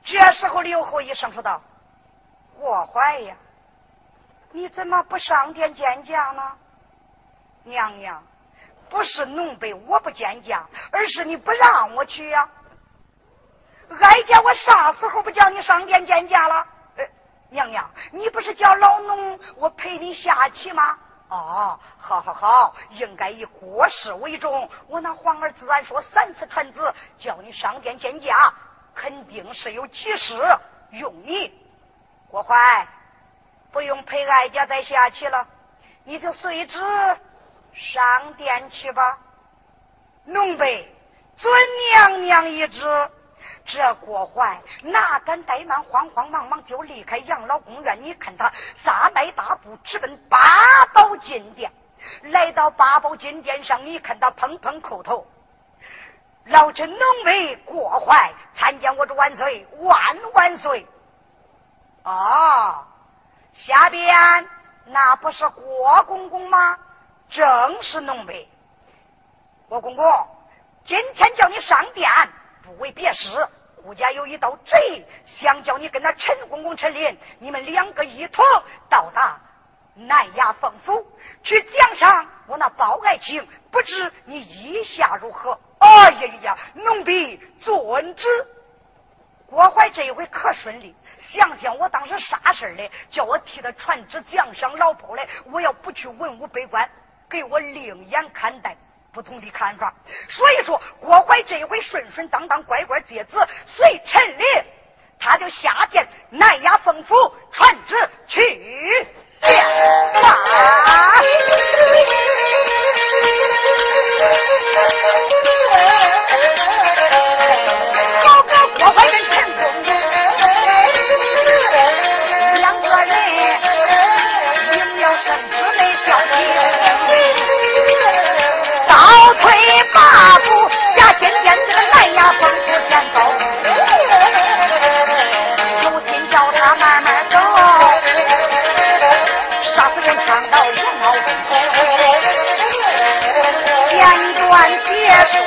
[0.02, 1.62] 这时候刘后一声说道
[2.58, 3.36] ：“郭怀呀，
[4.50, 6.42] 你怎么不上殿见驾呢？
[7.62, 8.20] 娘娘。”
[8.88, 12.48] 不是奴婢我不见驾，而是你不让我去呀！
[13.88, 16.66] 哀家我啥时候不叫你上殿见驾了？
[17.50, 20.98] 娘娘，你不是叫老奴我陪你下棋吗？
[21.28, 24.68] 哦，好好好，应该以国事为重。
[24.88, 26.80] 我那皇儿自然说三次传旨
[27.18, 28.52] 叫你上殿见驾，
[28.94, 30.34] 肯定是有急事
[30.90, 31.52] 用你。
[32.28, 32.86] 国怀，
[33.72, 35.46] 不用陪哀家再下棋了，
[36.04, 36.80] 你就随之。
[37.76, 39.18] 上殿去吧，
[40.24, 40.88] 奴婢
[41.36, 41.52] 遵
[41.92, 43.10] 娘娘一旨。
[43.64, 47.98] 这郭怀哪敢怠慢，慌慌忙忙就离开养老公园。
[48.02, 50.38] 你看他撒迈大步直奔八
[50.94, 51.70] 宝金殿。
[52.22, 55.26] 来到八宝金殿上，你看他砰砰叩头。
[56.44, 60.86] 老臣奴婢郭怀参见我主万岁，万万岁！
[62.04, 62.86] 啊，
[63.52, 64.48] 下边
[64.86, 66.78] 那不是郭公公吗？
[67.28, 68.48] 正是奴婢，
[69.68, 70.04] 我公公
[70.84, 72.08] 今天叫你上殿，
[72.62, 73.28] 不为别事，
[73.82, 78.44] 顾家有一道贼，想叫你跟那陈公公陈林，你们两个一同
[78.88, 79.40] 到达
[79.94, 81.04] 南衙凤府
[81.42, 85.58] 去奖赏我那包爱卿，不知你意下如何？
[85.78, 88.28] 哎呀呀呀，奴婢遵旨。
[89.48, 96.88] 郭怀这一回可顺利，想想我当时啥事儿嘞叫我替他传旨奖赏老婆嘞，我要不去文武百官。
[97.28, 98.76] 给我另眼看待，
[99.12, 99.92] 不同的看法。
[100.28, 104.44] 所以说，郭槐这回顺顺当当，乖乖接旨，随陈琳，
[105.18, 107.14] 他就下殿南衙奉府
[107.52, 107.96] 传旨
[108.26, 109.06] 去。
[109.42, 110.36] 好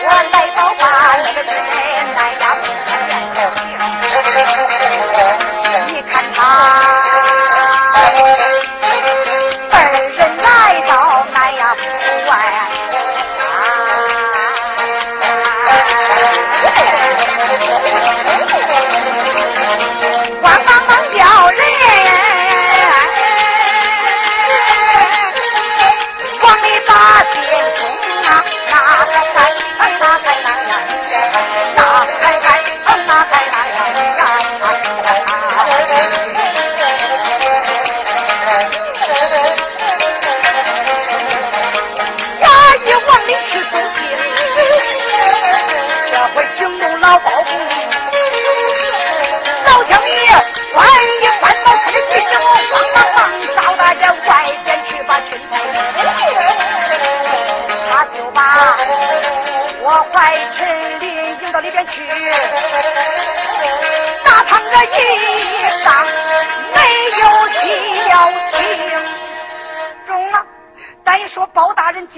[0.01, 1.88] 我来报吧，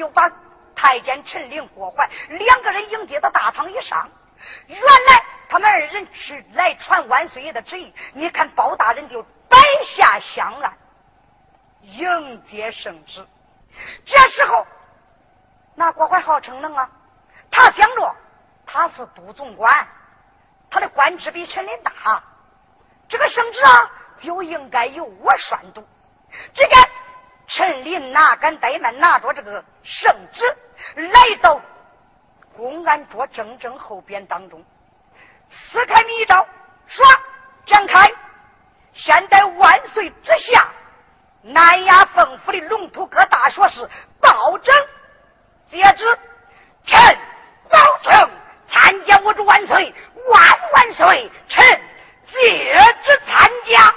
[0.01, 0.31] 就把
[0.75, 4.09] 太监陈林、郭怀两个人迎接到大堂以上。
[4.65, 10.75] 原来他们二人是来传万岁爷的旨意，你看包大人就摆下香案
[11.83, 13.23] 迎接圣旨。
[14.07, 14.65] 这时候，
[15.75, 16.89] 那郭怀好逞能啊！
[17.51, 18.15] 他想着
[18.65, 19.87] 他是督总管，
[20.71, 22.23] 他的官职比陈林大，
[23.07, 25.87] 这个圣旨啊就应该由我宣读。
[26.55, 26.75] 这个
[27.53, 30.45] 陈林哪敢怠慢，拿着这个圣旨
[30.95, 31.59] 来到
[32.55, 34.63] 公安桌正正后边当中，
[35.49, 36.47] 撕开密诏，
[36.89, 37.03] 唰
[37.67, 38.09] 展开。
[38.93, 40.65] 现在万岁之下。
[41.43, 43.89] 南衙凤府的龙图阁大学士
[44.21, 44.75] 保证
[45.67, 46.05] 接旨，
[46.85, 47.17] 臣
[47.67, 48.29] 保证
[48.67, 49.93] 参加我主万岁
[50.29, 51.81] 万万岁，臣
[52.27, 52.73] 接
[53.03, 53.95] 旨参加。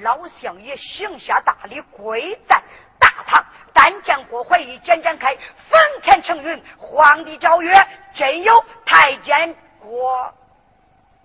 [0.00, 2.62] 老相爷行下大礼，跪在
[2.98, 3.44] 大堂。
[3.74, 7.74] 但见郭怀一简展开，奉天承运，皇帝诏曰：
[8.14, 10.32] 真有太监郭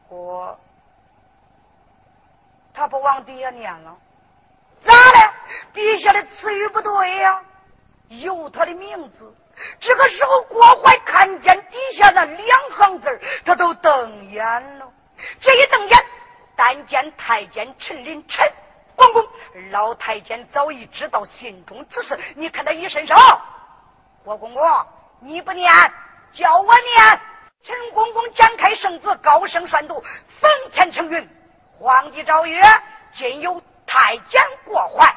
[0.08, 0.60] 郭，
[2.74, 3.96] 他不往底下念了。
[4.82, 5.34] 咋了？
[5.74, 7.42] 底下的词语不对呀，
[8.10, 9.34] 有他的名字。
[9.80, 14.46] 这个时候，郭怀看见底下那两行字他都瞪眼
[14.78, 14.92] 了。
[15.40, 16.06] 这一瞪眼，
[16.58, 18.46] 但见太监陈林陈
[18.98, 19.24] 公公，
[19.72, 22.20] 老太监早已知道心中之事。
[22.36, 23.16] 你看他一伸手，
[24.26, 24.86] 郭公公，
[25.22, 25.72] 你不念，
[26.34, 27.20] 叫我念。
[27.64, 30.04] 陈公公展开圣旨，高声宣读：
[30.42, 31.30] 奉天承运，
[31.80, 32.62] 皇帝诏曰：
[33.14, 33.62] 今有。
[33.90, 35.16] 太监过怀，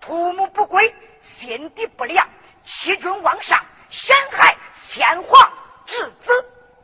[0.00, 2.24] 图谋不轨，心地不良，
[2.64, 3.60] 欺君罔上，
[3.90, 5.52] 陷害先皇
[5.84, 6.32] 之子。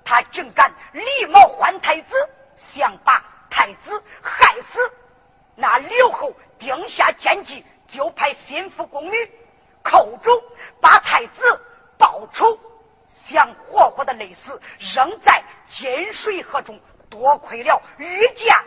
[0.05, 2.17] 他竟敢狸猫换太子，
[2.75, 3.23] 想把
[3.53, 4.79] 太子害死。
[5.55, 9.31] 那刘后定下奸计，就派心腹宫女
[9.85, 10.31] 寇主
[10.81, 11.61] 把太子
[11.99, 12.59] 报仇，
[13.27, 14.59] 想活活的累死，
[14.95, 16.81] 扔在金水河中。
[17.11, 18.65] 多亏了御驾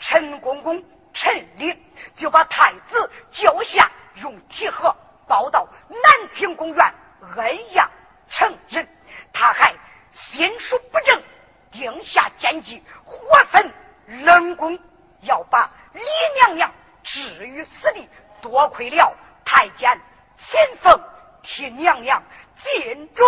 [0.00, 0.84] 陈公公。
[1.14, 1.74] 陈林
[2.14, 4.94] 就把太子救下，用铁盒
[5.26, 6.94] 抱到南亭公园，
[7.36, 7.90] 恩养
[8.28, 8.86] 成人。
[9.32, 9.72] 他还
[10.12, 11.22] 心术不正，
[11.70, 13.16] 定下奸计，活
[13.50, 13.72] 分
[14.06, 14.78] 冷宫，
[15.22, 16.00] 要把李
[16.40, 18.08] 娘娘置于死地。
[18.40, 19.14] 多亏了。
[19.44, 20.00] 太监
[20.38, 21.00] 秦凤
[21.42, 22.22] 替娘娘
[22.60, 23.26] 尽忠，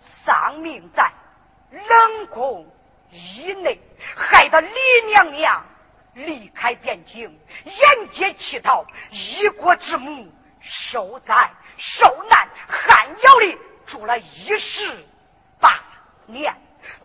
[0.00, 1.10] 丧命在
[1.70, 2.66] 冷宫
[3.10, 3.80] 以内，
[4.16, 4.70] 害得李
[5.08, 5.64] 娘娘。
[6.14, 14.18] 离开边境，沿街乞讨，一国之母受灾受难，汉窑里住了。
[14.18, 15.06] 一十
[15.60, 15.78] 八
[16.26, 16.54] 年。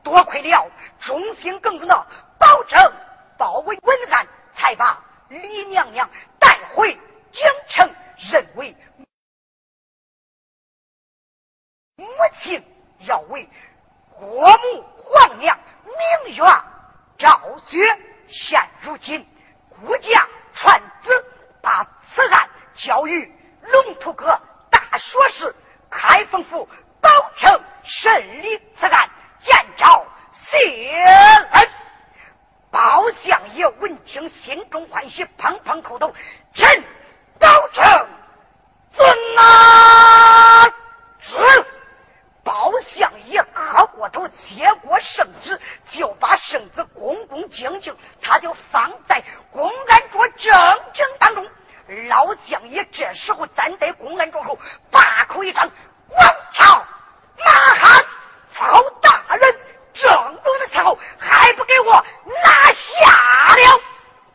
[0.04, 0.70] 多亏了。
[1.00, 2.08] 忠心耿耿的
[2.62, 2.94] 保证
[3.40, 6.08] 包围文案，才把李娘娘
[6.38, 6.94] 带回
[7.32, 7.92] 京城，
[8.32, 8.76] 认为
[11.96, 12.06] 母
[12.40, 12.64] 亲
[13.00, 13.50] 要为
[14.12, 15.58] 国母皇娘
[16.26, 16.44] 明月
[17.18, 17.80] 昭雪。
[18.28, 19.28] 现如今，
[19.70, 21.10] 孤家传旨，
[21.64, 21.84] 把
[22.14, 23.26] 此案交于
[23.64, 24.28] 龙图阁
[24.70, 25.56] 大学士
[25.90, 26.70] 开封府，
[27.02, 29.10] 保证审理此案，
[29.42, 31.81] 见招谢恩。
[32.72, 36.14] 包相爷闻听，心中欢喜，砰砰叩头，
[36.54, 36.84] 臣
[37.38, 37.84] 保证
[38.94, 39.08] 遵
[39.38, 40.64] 啊，
[41.20, 41.66] 是。
[42.44, 45.60] 包相爷磕过头，接过圣旨，
[45.90, 50.52] 就把圣旨恭恭敬敬，他就放在公安桌正
[50.94, 51.48] 正当中。
[52.08, 54.58] 老相爷这时候站在公安桌后，
[54.90, 55.70] 大口一张
[56.10, 56.20] ：“王
[56.54, 56.84] 朝
[57.38, 58.06] 马汉
[58.50, 59.56] 曹大人，
[59.94, 63.82] 正中的时候还不给我拿下了？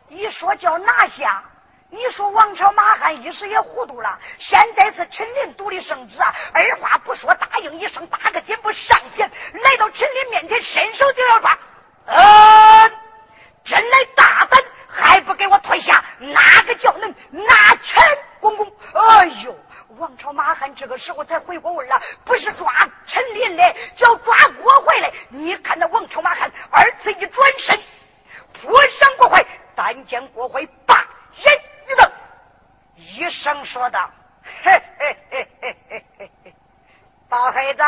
[0.09, 1.43] 一说叫拿下。”
[1.89, 11.57] 你说王朝马汉一时也糊涂了，现在是陈琳独立圣旨啊，二话不说答应一声，打个肩步上前来到陈琳面前，伸手就要抓。
[12.07, 12.91] 嗯，
[13.63, 14.46] 真来大，
[14.87, 16.03] 还不给我退下？
[16.19, 18.03] 哪个叫恁拿陈
[18.39, 18.65] 公公？
[18.93, 19.55] 哎呦，
[19.97, 22.71] 王朝马汉这个时候才回过味了，不是抓
[23.05, 25.13] 陈林的，叫抓郭怀的。
[25.29, 27.79] 你看那王朝马汉二次一转身
[28.53, 30.95] 扑上郭怀，但见郭怀把
[31.35, 31.61] 人。
[31.89, 32.11] 一等
[32.95, 34.09] 一声说道
[34.63, 36.53] ：“嘿嘿嘿嘿嘿嘿嘿，
[37.29, 37.83] 大孩子，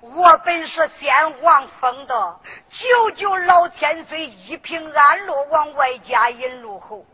[0.00, 2.40] 我本是先皇封的，
[2.70, 7.04] 九九老千岁，一平安落，往外家引路侯。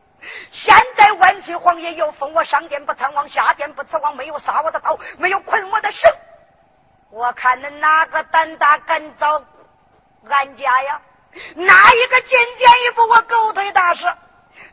[0.53, 6.11] 现在万岁皇爷又封我上殿不参王，下殿不辞王，没有杀我的刀，没有捆我的绳，
[7.11, 9.43] 我看恁哪个胆大敢遭
[10.29, 11.01] 俺家呀？
[11.57, 14.17] 哪一个进监一步我狗腿大舌？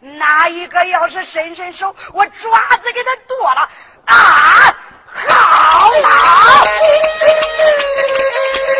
[0.01, 3.69] 哪一个要是伸伸手，我爪子给他剁了
[4.05, 4.15] 啊！
[5.13, 5.21] 好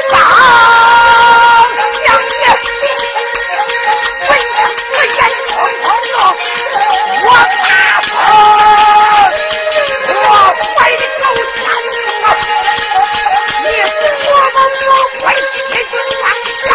[0.10, 0.18] 老
[1.70, 2.42] 老将军，
[4.20, 4.60] 文官
[4.90, 5.54] 不敢冲
[5.84, 6.16] 头闹，
[7.24, 7.26] 我
[7.62, 7.66] 大
[8.10, 8.12] 宋，
[10.10, 10.26] 我
[10.74, 10.76] 快
[11.20, 11.24] 刀
[11.56, 12.26] 斩乱麻，
[13.62, 14.56] 你等我们，
[14.88, 14.90] 我
[15.22, 15.38] 快七
[15.74, 16.26] 军拿
[16.64, 16.68] 下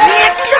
[0.50, 0.52] 等。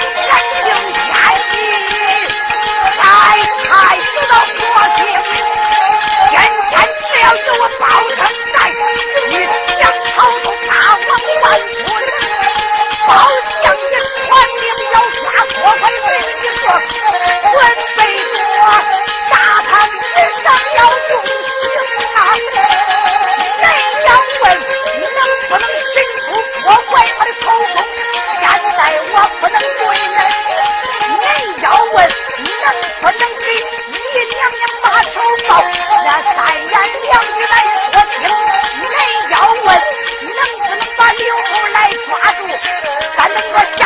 [28.78, 30.16] 待我不能跪人，
[31.18, 31.22] 你
[31.62, 31.94] 要问
[32.62, 32.66] 能
[33.00, 33.44] 不能给
[33.90, 33.98] 你
[34.30, 35.12] 娘娘把头
[35.48, 35.50] 抱？
[36.06, 36.70] 那三言
[37.02, 37.54] 两语来
[37.90, 38.22] 说听，
[38.78, 38.82] 你
[39.32, 39.66] 要问
[40.22, 41.76] 能不能把刘头来
[42.06, 42.40] 抓住？
[43.16, 43.82] 咱能说下。